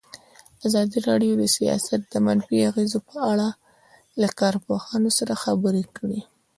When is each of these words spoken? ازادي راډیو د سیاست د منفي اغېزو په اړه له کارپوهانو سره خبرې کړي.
ازادي 0.67 0.97
راډیو 1.07 1.33
د 1.37 1.43
سیاست 1.57 2.01
د 2.07 2.15
منفي 2.25 2.57
اغېزو 2.69 2.99
په 3.09 3.17
اړه 3.31 3.47
له 4.21 4.27
کارپوهانو 4.39 5.09
سره 5.17 5.33
خبرې 5.43 5.83
کړي. 5.95 6.21